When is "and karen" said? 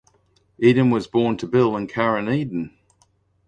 1.77-2.27